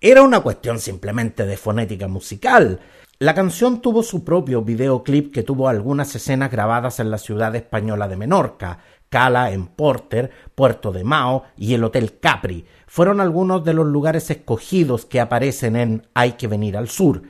Era 0.00 0.22
una 0.22 0.40
cuestión 0.40 0.78
simplemente 0.78 1.46
de 1.46 1.56
fonética 1.56 2.06
musical. 2.06 2.80
La 3.18 3.34
canción 3.34 3.80
tuvo 3.80 4.02
su 4.02 4.24
propio 4.24 4.62
videoclip 4.62 5.32
que 5.32 5.42
tuvo 5.42 5.68
algunas 5.68 6.14
escenas 6.14 6.50
grabadas 6.50 7.00
en 7.00 7.10
la 7.10 7.18
ciudad 7.18 7.54
española 7.56 8.08
de 8.08 8.16
Menorca, 8.16 8.78
Cala 9.08 9.52
en 9.52 9.66
Porter, 9.68 10.30
Puerto 10.54 10.92
de 10.92 11.04
Mao 11.04 11.44
y 11.56 11.74
el 11.74 11.84
Hotel 11.84 12.18
Capri. 12.18 12.66
Fueron 12.86 13.20
algunos 13.20 13.64
de 13.64 13.72
los 13.72 13.86
lugares 13.86 14.30
escogidos 14.30 15.06
que 15.06 15.20
aparecen 15.20 15.76
en 15.76 16.06
Hay 16.12 16.32
que 16.32 16.46
venir 16.46 16.76
al 16.76 16.88
sur, 16.88 17.22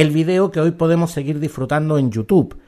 el 0.00 0.12
video 0.12 0.50
que 0.50 0.60
hoy 0.60 0.70
podemos 0.70 1.10
seguir 1.10 1.38
disfrutando 1.40 1.98
en 1.98 2.10
YouTube 2.10 2.58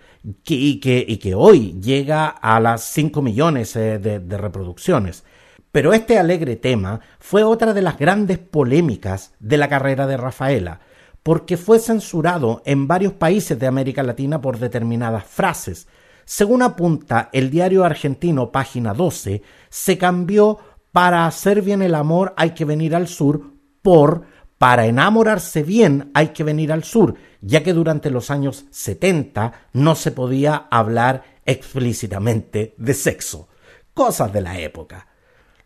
y, 0.44 0.80
que, 0.80 1.34
hoy 1.34 1.80
llega 1.80 2.26
a 2.28 2.60
las 2.60 2.84
5 2.84 3.22
millones 3.22 3.74
eh, 3.74 3.98
de, 3.98 4.20
de 4.20 4.36
reproducciones. 4.36 5.24
Pero 5.70 5.94
este 5.94 6.18
alegre 6.18 6.56
tema 6.56 7.00
fue 7.18 7.42
otra 7.42 7.72
de 7.72 7.80
las 7.80 7.98
grandes 7.98 8.36
polémicas 8.36 9.32
de 9.40 9.56
la 9.56 9.70
carrera 9.70 10.06
de 10.06 10.18
Rafaela, 10.18 10.80
porque 11.22 11.56
fue 11.56 11.78
censurado 11.78 12.60
en 12.66 12.86
varios 12.86 13.14
países 13.14 13.58
de 13.58 13.66
América 13.66 14.02
Latina 14.02 14.42
por 14.42 14.58
determinadas 14.58 15.24
frases. 15.24 15.88
Según 16.26 16.60
apunta 16.60 17.30
el 17.32 17.48
diario 17.48 17.84
argentino 17.84 18.52
Página 18.52 18.92
12, 18.92 19.40
se 19.70 19.96
cambió 19.96 20.58
para 20.92 21.24
hacer 21.24 21.62
bien 21.62 21.80
el 21.80 21.94
amor 21.94 22.34
hay 22.36 22.50
que 22.50 22.66
venir 22.66 22.94
al 22.94 23.08
sur 23.08 23.52
por 23.80 24.26
para 24.62 24.86
enamorarse 24.86 25.64
bien 25.64 26.12
hay 26.14 26.28
que 26.28 26.44
venir 26.44 26.70
al 26.70 26.84
sur, 26.84 27.16
ya 27.40 27.64
que 27.64 27.72
durante 27.72 28.10
los 28.10 28.30
años 28.30 28.66
70 28.70 29.52
no 29.72 29.96
se 29.96 30.12
podía 30.12 30.68
hablar 30.70 31.24
explícitamente 31.44 32.72
de 32.76 32.94
sexo. 32.94 33.48
Cosas 33.92 34.32
de 34.32 34.40
la 34.40 34.60
época. 34.60 35.08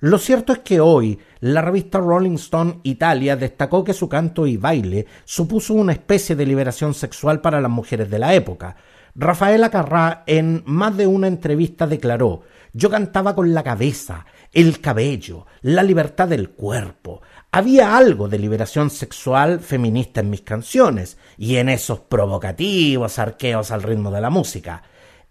Lo 0.01 0.17
cierto 0.17 0.55
es 0.55 0.61
que 0.61 0.81
hoy 0.81 1.19
la 1.41 1.61
revista 1.61 1.99
Rolling 1.99 2.37
Stone 2.37 2.81
Italia 2.85 3.37
destacó 3.37 3.85
que 3.85 3.93
su 3.93 4.09
canto 4.09 4.47
y 4.47 4.57
baile 4.57 5.05
supuso 5.27 5.75
una 5.75 5.93
especie 5.93 6.35
de 6.35 6.47
liberación 6.47 6.95
sexual 6.95 7.43
para 7.43 7.61
las 7.61 7.71
mujeres 7.71 8.09
de 8.09 8.19
la 8.19 8.35
época. 8.35 8.77
Rafaela 9.15 9.69
Carrá 9.69 10.25
en 10.27 10.63
más 10.65 10.97
de 10.97 11.07
una 11.07 11.27
entrevista 11.27 11.87
declaró 11.87 12.45
yo 12.77 12.91
cantaba 12.91 13.35
con 13.35 13.55
la 13.55 13.63
cabeza, 13.63 14.27
el 14.53 14.81
cabello, 14.81 15.47
la 15.63 15.83
libertad 15.83 16.29
del 16.29 16.51
cuerpo, 16.51 17.23
había 17.51 17.97
algo 17.97 18.29
de 18.29 18.39
liberación 18.39 18.91
sexual 18.91 19.61
feminista 19.61 20.21
en 20.21 20.31
mis 20.31 20.43
canciones 20.43 21.17
y 21.39 21.57
en 21.57 21.69
esos 21.69 22.01
provocativos 22.01 23.19
arqueos 23.19 23.71
al 23.71 23.83
ritmo 23.83 24.11
de 24.11 24.21
la 24.21 24.31
música. 24.31 24.83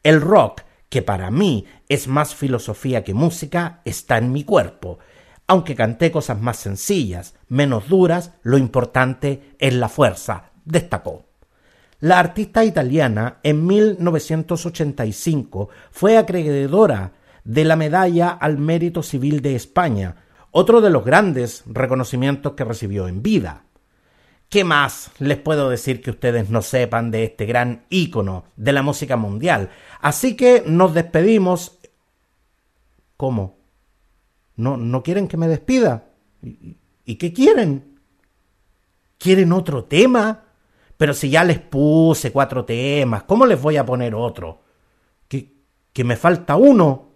El 0.01 0.21
rock, 0.21 0.61
que 0.89 1.01
para 1.01 1.29
mí 1.29 1.65
es 1.87 2.07
más 2.07 2.33
filosofía 2.33 3.03
que 3.03 3.13
música, 3.13 3.81
está 3.85 4.17
en 4.17 4.31
mi 4.31 4.43
cuerpo. 4.43 4.99
Aunque 5.47 5.75
canté 5.75 6.11
cosas 6.11 6.41
más 6.41 6.57
sencillas, 6.57 7.35
menos 7.47 7.89
duras, 7.89 8.31
lo 8.41 8.57
importante 8.57 9.55
es 9.59 9.73
la 9.73 9.89
fuerza, 9.89 10.51
destacó. 10.63 11.25
La 11.99 12.19
artista 12.19 12.65
italiana 12.65 13.37
en 13.43 13.65
1985 13.65 15.69
fue 15.91 16.17
acreedora 16.17 17.13
de 17.45 17.63
la 17.63 17.77
Medalla 17.77 18.29
al 18.29 18.57
Mérito 18.57 19.01
Civil 19.01 19.41
de 19.41 19.55
España, 19.55 20.17
otro 20.51 20.81
de 20.81 20.89
los 20.89 21.05
grandes 21.05 21.63
reconocimientos 21.67 22.53
que 22.53 22.65
recibió 22.65 23.07
en 23.07 23.21
vida. 23.21 23.63
¿Qué 24.49 24.63
más 24.63 25.11
les 25.19 25.37
puedo 25.37 25.69
decir 25.69 26.01
que 26.01 26.11
ustedes 26.11 26.49
no 26.49 26.61
sepan 26.61 27.11
de 27.11 27.23
este 27.23 27.45
gran 27.45 27.85
ícono 27.89 28.45
de 28.55 28.73
la 28.73 28.83
música 28.83 29.15
mundial? 29.15 29.69
Así 30.01 30.35
que 30.35 30.63
nos 30.65 30.93
despedimos. 30.93 31.79
¿Cómo? 33.17 33.57
¿No, 34.55 34.77
no 34.77 35.03
quieren 35.03 35.27
que 35.27 35.37
me 35.37 35.47
despida? 35.47 36.05
¿Y, 36.41 36.77
¿Y 37.05 37.15
qué 37.15 37.33
quieren? 37.33 37.99
¿Quieren 39.17 39.51
otro 39.51 39.85
tema? 39.85 40.43
Pero 40.97 41.13
si 41.13 41.29
ya 41.29 41.43
les 41.43 41.59
puse 41.59 42.31
cuatro 42.31 42.65
temas, 42.65 43.23
¿cómo 43.23 43.45
les 43.45 43.61
voy 43.61 43.77
a 43.77 43.85
poner 43.85 44.15
otro? 44.15 44.61
¿Que, 45.27 45.53
que 45.91 46.03
me 46.03 46.15
falta 46.15 46.55
uno? 46.55 47.14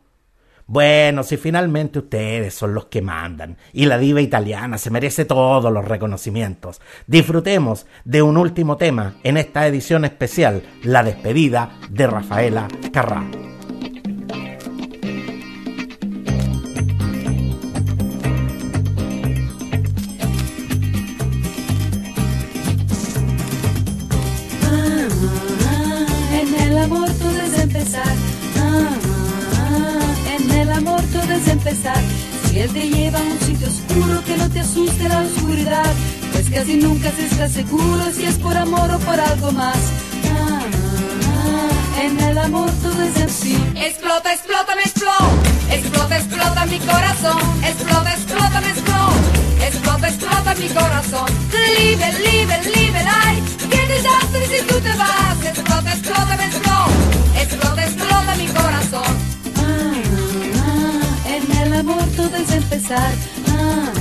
Bueno, 0.72 1.24
si 1.24 1.36
finalmente 1.38 1.98
ustedes 1.98 2.54
son 2.54 2.76
los 2.76 2.86
que 2.86 3.02
mandan 3.02 3.58
y 3.74 3.86
la 3.86 3.98
diva 3.98 4.22
italiana 4.22 4.78
se 4.78 4.92
merece 4.92 5.26
todos 5.26 5.74
los 5.74 5.84
reconocimientos. 5.84 6.80
Disfrutemos 7.08 7.88
de 8.06 8.22
un 8.22 8.38
último 8.38 8.78
tema 8.78 9.16
en 9.24 9.38
esta 9.38 9.66
edición 9.66 10.06
especial, 10.06 10.62
la 10.84 11.02
despedida 11.02 11.72
de 11.90 12.06
Rafaela 12.06 12.68
Carrá. 12.94 13.26
Corazón. 51.80 51.86
Libre, 51.86 52.12
libre, 52.20 52.58
libre, 52.76 53.04
ay. 53.24 53.44
Qué 53.70 53.88
desastre 53.94 54.48
si 54.48 54.66
tú 54.66 54.80
te 54.80 54.94
vas. 54.98 55.46
Explota, 55.46 55.92
explota, 55.94 56.38
me 56.38 56.46
explota. 56.46 57.42
Explota, 57.42 57.84
explota 57.84 58.36
mi 58.36 58.48
corazón 58.48 59.30
amor 61.80 62.04
todo 62.16 62.36
es 62.36 62.52
empezar. 62.52 63.14
Ah, 63.48 63.92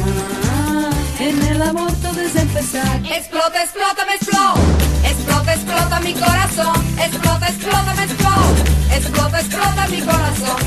ah, 0.50 0.90
en 1.20 1.42
el 1.42 1.62
amor 1.62 1.92
todo 2.02 2.20
es 2.20 2.34
empezar. 2.34 3.00
Explota, 3.04 3.62
explota, 3.62 4.04
me 4.06 4.14
explota. 4.14 4.60
Explota, 5.04 5.54
explota 5.54 6.00
mi 6.00 6.14
corazón. 6.14 6.76
Explota, 6.98 7.48
explota, 7.48 7.94
me 7.94 8.04
explota. 8.04 8.96
Explota, 8.96 9.40
explota 9.40 9.88
mi 9.88 10.00
corazón. 10.00 10.58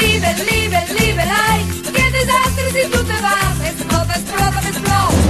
Libre, 0.00 0.34
libre, 0.50 0.80
libre, 0.98 1.24
ay. 1.48 1.82
Qué 1.94 2.10
desastre 2.18 2.82
si 2.82 2.90
tú 2.90 3.04
te 3.04 3.20
vas. 3.20 3.60
Explota, 3.64 4.14
explota, 4.14 4.60
me 4.62 4.68
explota 4.68 5.29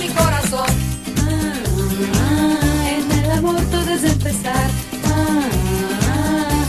mi 0.00 0.08
corazón. 0.08 0.66
Ah, 1.28 2.88
en 2.88 3.12
el 3.12 3.30
amor 3.32 3.60
todo 3.70 3.90
es 3.90 4.04
empezar. 4.04 4.70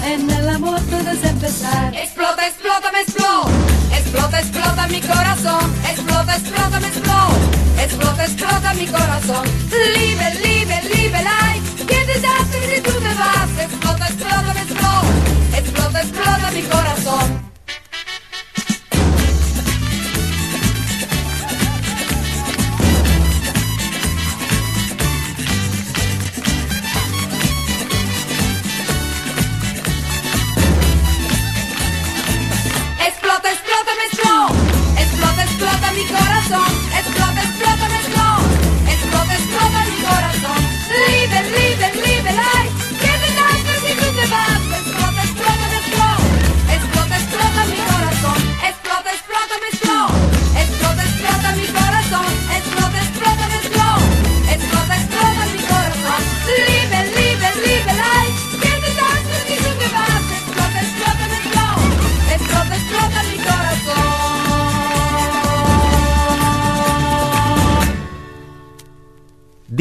en 0.05 0.29
el 0.29 0.49
amor 0.49 0.81
todo 0.89 1.09
es 1.11 1.23
empezar. 1.23 1.95
Explota, 1.95 2.45
explota, 2.47 2.91
me 2.91 3.01
explota. 3.01 3.49
Explota, 3.97 4.39
explota 4.39 4.87
mi 4.87 5.01
corazón. 5.01 5.63
Explota, 5.89 6.35
explota, 6.35 6.79
me 6.81 6.87
explota. 6.87 7.83
Explota, 7.85 8.23
explota 8.25 8.73
mi 8.73 8.87
corazón. 8.87 9.45
Libre, 9.95 10.29
libre, 10.43 10.81
libre, 10.93 11.23
ay. 11.41 11.61
Qué 11.87 11.99
desastre 12.05 12.75
si 12.75 12.81
tú 12.81 12.91
te 12.91 13.13
vas. 13.21 13.49
Explota, 13.65 14.07
explota, 14.07 14.53
me 14.53 14.61
explota. 14.61 15.57
Explota, 15.57 16.01
explota 16.01 16.51
mi 16.51 16.63
corazón. 16.63 17.50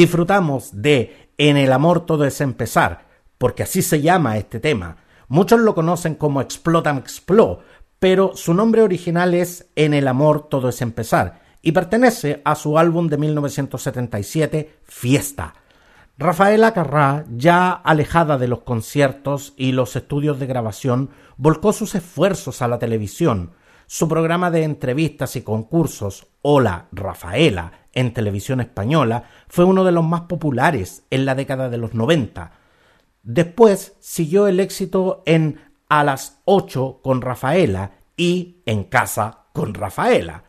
Disfrutamos 0.01 0.81
de 0.81 1.29
En 1.37 1.57
el 1.57 1.71
amor 1.71 2.07
todo 2.07 2.25
es 2.25 2.41
empezar, 2.41 3.05
porque 3.37 3.61
así 3.61 3.83
se 3.83 4.01
llama 4.01 4.35
este 4.35 4.59
tema. 4.59 4.97
Muchos 5.27 5.59
lo 5.59 5.75
conocen 5.75 6.15
como 6.15 6.41
Explotam 6.41 6.97
Explo, 6.97 7.59
pero 7.99 8.31
su 8.33 8.55
nombre 8.55 8.81
original 8.81 9.35
es 9.35 9.69
En 9.75 9.93
el 9.93 10.07
amor 10.07 10.49
todo 10.49 10.69
es 10.69 10.81
empezar 10.81 11.43
y 11.61 11.73
pertenece 11.73 12.41
a 12.45 12.55
su 12.55 12.79
álbum 12.79 13.09
de 13.09 13.19
1977 13.19 14.79
Fiesta. 14.85 15.53
Rafaela 16.17 16.73
Carrá, 16.73 17.25
ya 17.29 17.69
alejada 17.71 18.39
de 18.39 18.47
los 18.47 18.61
conciertos 18.61 19.53
y 19.55 19.71
los 19.71 19.95
estudios 19.95 20.39
de 20.39 20.47
grabación, 20.47 21.11
volcó 21.37 21.73
sus 21.73 21.93
esfuerzos 21.93 22.63
a 22.63 22.67
la 22.67 22.79
televisión. 22.79 23.51
Su 23.93 24.07
programa 24.07 24.51
de 24.51 24.63
entrevistas 24.63 25.35
y 25.35 25.41
concursos, 25.41 26.25
Hola 26.41 26.87
Rafaela, 26.93 27.73
en 27.91 28.13
televisión 28.13 28.61
española, 28.61 29.25
fue 29.49 29.65
uno 29.65 29.83
de 29.83 29.91
los 29.91 30.05
más 30.05 30.21
populares 30.21 31.03
en 31.09 31.25
la 31.25 31.35
década 31.35 31.69
de 31.69 31.77
los 31.77 31.93
90. 31.93 32.53
Después 33.21 33.97
siguió 33.99 34.47
el 34.47 34.61
éxito 34.61 35.23
en 35.25 35.59
A 35.89 36.05
las 36.05 36.39
8 36.45 37.01
con 37.03 37.21
Rafaela 37.21 37.91
y 38.15 38.61
En 38.65 38.85
casa 38.85 39.47
con 39.51 39.73
Rafaela. 39.73 40.45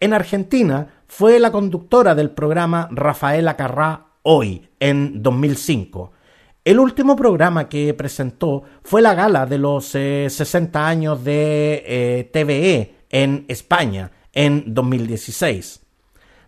En 0.00 0.14
Argentina 0.14 1.02
fue 1.06 1.38
la 1.40 1.52
conductora 1.52 2.14
del 2.14 2.30
programa 2.30 2.88
Rafaela 2.90 3.54
Carrá 3.58 4.06
Hoy, 4.22 4.66
en 4.80 5.22
2005. 5.22 6.12
El 6.68 6.80
último 6.80 7.16
programa 7.16 7.66
que 7.66 7.94
presentó 7.94 8.62
fue 8.82 9.00
la 9.00 9.14
gala 9.14 9.46
de 9.46 9.56
los 9.56 9.86
60 9.86 10.78
eh, 10.78 10.84
años 10.84 11.24
de 11.24 11.82
eh, 11.86 12.30
TVE 12.30 13.06
en 13.08 13.46
España 13.48 14.10
en 14.34 14.74
2016. 14.74 15.80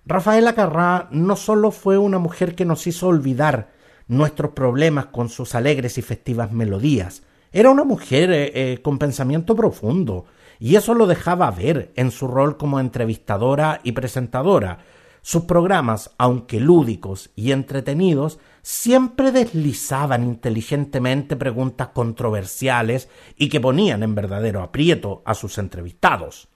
Rafaela 0.04 0.54
Carrá 0.54 1.08
no 1.10 1.36
solo 1.36 1.70
fue 1.70 1.96
una 1.96 2.18
mujer 2.18 2.54
que 2.54 2.66
nos 2.66 2.86
hizo 2.86 3.06
olvidar 3.06 3.70
nuestros 4.08 4.50
problemas 4.50 5.06
con 5.06 5.30
sus 5.30 5.54
alegres 5.54 5.96
y 5.96 6.02
festivas 6.02 6.52
melodías, 6.52 7.22
era 7.50 7.70
una 7.70 7.84
mujer 7.84 8.28
eh, 8.30 8.78
con 8.82 8.98
pensamiento 8.98 9.56
profundo, 9.56 10.26
y 10.58 10.76
eso 10.76 10.92
lo 10.92 11.06
dejaba 11.06 11.50
ver 11.50 11.92
en 11.96 12.10
su 12.10 12.28
rol 12.28 12.58
como 12.58 12.78
entrevistadora 12.78 13.80
y 13.84 13.92
presentadora. 13.92 14.80
Sus 15.22 15.44
programas, 15.44 16.10
aunque 16.18 16.60
lúdicos 16.60 17.30
y 17.36 17.52
entretenidos, 17.52 18.38
siempre 18.62 19.32
deslizaban 19.32 20.24
inteligentemente 20.24 21.36
preguntas 21.36 21.88
controversiales 21.88 23.08
y 23.36 23.48
que 23.48 23.60
ponían 23.60 24.02
en 24.02 24.14
verdadero 24.14 24.62
aprieto 24.62 25.22
a 25.24 25.34
sus 25.34 25.58
entrevistados. 25.58 26.48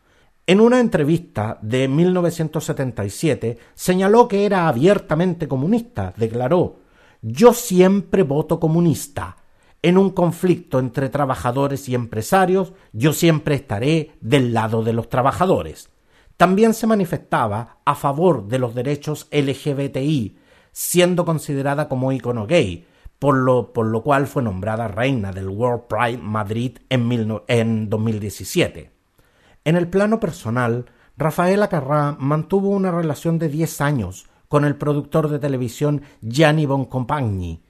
En 0.47 0.61
una 0.61 0.81
entrevista 0.81 1.59
de 1.63 1.89
1977 1.89 3.59
señaló 3.75 4.29
que 4.29 4.45
era 4.45 4.69
abiertamente 4.69 5.49
comunista. 5.49 6.13
Declaró 6.17 6.77
Yo 7.23 7.53
siempre 7.53 8.23
voto 8.23 8.61
comunista 8.61 9.37
en 9.85 9.99
un 9.99 10.09
conflicto 10.09 10.79
entre 10.79 11.11
trabajadores 11.11 11.91
y 11.91 11.95
empresarios, 11.95 12.73
yo 12.95 13.13
siempre 13.13 13.55
estaré 13.55 14.13
del 14.23 14.55
lado 14.55 14.83
de 14.83 14.95
los 14.95 15.11
trabajadores. 15.11 15.91
También 16.37 16.75
se 16.75 16.87
manifestaba 16.87 17.79
a 17.85 17.95
favor 17.95 18.49
de 18.49 18.59
los 18.59 18.75
derechos 18.75 19.29
LGBTI, 19.31 20.39
siendo 20.73 21.25
considerada 21.25 21.89
como 21.89 22.11
icono 22.13 22.47
gay, 22.47 22.87
por 23.19 23.37
lo, 23.37 23.73
por 23.73 23.87
lo 23.87 24.03
cual 24.03 24.27
fue 24.27 24.43
nombrada 24.43 24.89
reina 24.89 25.33
del 25.33 25.49
World 25.49 25.85
Pride 25.89 26.19
Madrid 26.19 26.79
en, 26.89 27.41
en 27.47 27.89
2017. 27.89 28.91
En 29.65 29.77
el 29.77 29.89
plano 29.89 30.21
personal, 30.21 30.87
Rafaela 31.17 31.69
Carrá 31.69 32.17
mantuvo 32.19 32.71
una 32.71 32.91
relación 32.91 33.39
de 33.39 33.49
10 33.49 33.81
años 33.81 34.27
con 34.49 34.65
el 34.65 34.77
productor 34.77 35.29
de 35.29 35.39
televisión 35.39 36.03
Gianni 36.21 36.67
Boncompagni, 36.67 37.63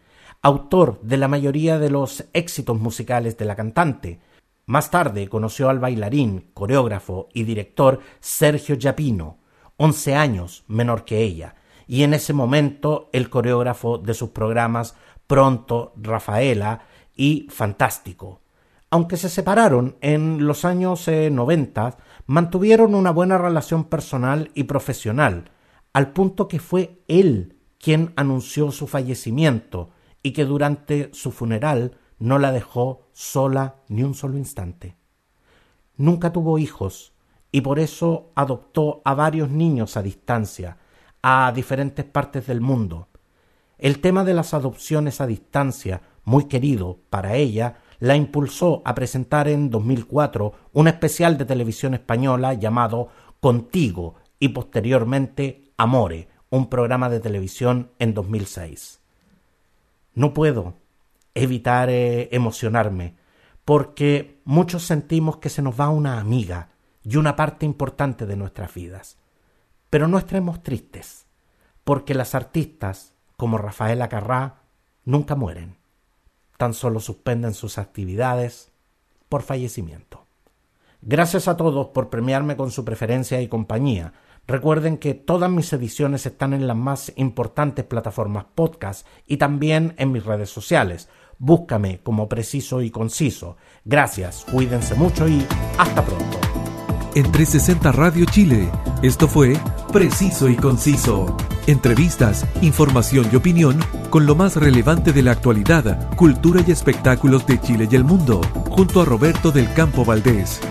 autor 0.42 1.00
de 1.03 1.18
la 1.18 1.29
mayoría 1.29 1.79
de 1.79 1.90
los 1.90 2.24
éxitos 2.33 2.79
musicales 2.81 3.37
de 3.38 3.44
la 3.44 3.55
cantante. 3.55 4.20
Más 4.66 4.90
tarde 4.90 5.29
conoció 5.29 5.68
al 5.68 5.79
bailarín, 5.79 6.50
coreógrafo 6.55 7.29
y 7.35 7.44
director 7.44 8.00
Sergio 8.20 8.77
Giapino, 8.79 9.38
once 9.77 10.14
años 10.14 10.64
menor 10.68 11.05
que 11.05 11.20
ella, 11.22 11.57
y 11.87 12.03
en 12.03 12.14
ese 12.14 12.33
momento 12.33 13.11
el 13.12 13.29
coreógrafo 13.29 13.98
de 13.98 14.14
sus 14.14 14.31
programas 14.31 14.96
Pronto, 15.27 15.92
Rafaela 15.96 16.87
y 17.14 17.46
Fantástico. 17.50 18.40
Aunque 18.90 19.16
se 19.16 19.29
separaron 19.29 19.96
en 20.00 20.46
los 20.46 20.64
años 20.64 21.09
eh, 21.09 21.29
noventa, 21.31 21.98
mantuvieron 22.27 22.94
una 22.94 23.11
buena 23.11 23.37
relación 23.37 23.85
personal 23.85 24.50
y 24.55 24.64
profesional, 24.64 25.50
al 25.92 26.12
punto 26.12 26.48
que 26.48 26.59
fue 26.59 27.03
él 27.09 27.57
quien 27.79 28.12
anunció 28.16 28.70
su 28.70 28.87
fallecimiento, 28.87 29.90
y 30.22 30.33
que 30.33 30.46
durante 30.46 31.11
su 31.12 31.33
funeral 31.33 31.98
no 32.25 32.39
la 32.39 32.53
dejó 32.53 33.03
sola 33.13 33.83
ni 33.89 34.03
un 34.03 34.15
solo 34.15 34.39
instante. 34.39 34.97
Nunca 35.99 36.33
tuvo 36.33 36.59
hijos 36.59 37.13
y 37.53 37.61
por 37.61 37.79
eso 37.79 38.33
adoptó 38.35 39.03
a 39.05 39.13
varios 39.13 39.51
niños 39.51 39.99
a 39.99 40.03
distancia, 40.03 40.79
a 41.23 41.53
diferentes 41.55 42.07
partes 42.07 42.47
del 42.47 42.63
mundo. 42.63 43.09
El 43.77 44.01
tema 44.01 44.25
de 44.25 44.33
las 44.33 44.55
adopciones 44.55 45.21
a 45.21 45.27
distancia, 45.27 46.01
muy 46.25 46.47
querido 46.47 46.99
para 47.11 47.37
ella, 47.37 47.81
la 48.01 48.17
impulsó 48.17 48.81
a 48.87 48.95
presentar 48.95 49.47
en 49.47 49.69
2004 49.69 50.55
un 50.73 50.89
especial 50.89 51.37
de 51.37 51.45
televisión 51.45 51.93
española 51.93 52.55
llamado 52.55 53.09
Contigo 53.39 54.15
y 54.41 54.49
posteriormente 54.49 55.75
Amore, 55.77 56.29
un 56.49 56.71
programa 56.71 57.11
de 57.11 57.21
televisión 57.21 57.91
en 57.99 58.15
2006. 58.15 59.01
No 60.15 60.33
puedo 60.33 60.84
evitar 61.35 61.90
eh, 61.90 62.29
emocionarme, 62.33 63.16
porque 63.64 64.40
muchos 64.44 64.85
sentimos 64.85 65.38
que 65.38 65.49
se 65.49 65.62
nos 65.62 65.79
va 65.79 65.88
una 65.88 66.20
amiga 66.20 66.70
y 67.03 67.16
una 67.16 67.37
parte 67.37 67.66
importante 67.66 68.27
de 68.27 68.37
nuestras 68.37 68.73
vidas. 68.73 69.18
Pero 69.90 70.09
no 70.09 70.18
estemos 70.18 70.62
tristes, 70.62 71.27
porque 71.85 72.14
las 72.14 72.35
artistas, 72.35 73.14
como 73.37 73.59
Rafaela 73.59 74.09
Carrá, 74.09 74.62
nunca 75.05 75.35
mueren, 75.35 75.77
tan 76.57 76.75
solo 76.75 77.01
suspenden 77.01 77.55
sus 77.55 77.79
actividades 77.79 78.70
por 79.29 79.42
fallecimiento. 79.42 80.25
Gracias 81.03 81.49
a 81.49 81.57
todos 81.57 81.88
por 81.88 82.09
premiarme 82.09 82.57
con 82.57 82.70
su 82.70 82.85
preferencia 82.85 83.42
y 83.42 83.49
compañía. 83.49 84.14
Recuerden 84.47 84.97
que 84.97 85.14
todas 85.14 85.51
mis 85.51 85.73
ediciones 85.73 86.25
están 86.25 86.55
en 86.55 86.66
las 86.66 86.77
más 86.77 87.12
importantes 87.16 87.85
plataformas 87.85 88.47
podcast 88.55 89.07
y 89.27 89.37
también 89.37 89.94
en 89.99 90.12
mis 90.12 90.25
redes 90.25 90.51
sociales. 90.51 91.09
Búscame 91.45 92.01
como 92.03 92.27
preciso 92.27 92.81
y 92.81 92.91
conciso. 92.91 93.59
Gracias, 93.85 94.47
cuídense 94.51 94.95
mucho 94.95 95.29
y 95.29 95.47
hasta 95.77 96.03
pronto. 96.03 96.39
En 97.15 97.31
360 97.31 97.93
Radio 97.93 98.25
Chile, 98.25 98.71
esto 99.03 99.29
fue 99.29 99.53
Preciso 99.93 100.49
y 100.49 100.57
Conciso. 100.57 101.37
Entrevistas, 101.67 102.47
información 102.63 103.29
y 103.31 103.37
opinión 103.37 103.79
con 104.09 104.25
lo 104.25 104.35
más 104.35 104.57
relevante 104.57 105.13
de 105.13 105.21
la 105.21 105.33
actualidad, 105.33 106.17
cultura 106.17 106.65
y 106.67 106.71
espectáculos 106.71 107.47
de 107.47 107.61
Chile 107.61 107.89
y 107.91 107.95
el 107.95 108.05
mundo, 108.05 108.41
junto 108.71 109.03
a 109.03 109.05
Roberto 109.05 109.53
del 109.53 109.71
Campo 109.75 110.03
Valdés. 110.03 110.63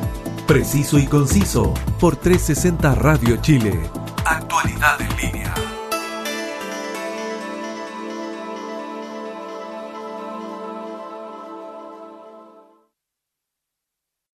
Preciso 0.48 0.98
y 0.98 1.06
conciso 1.06 1.76
por 2.00 2.16
360 2.16 2.96
Radio 2.96 3.38
Chile. 3.38 3.80
Actualidad 4.26 5.00
en 5.00 5.18
línea. 5.18 5.54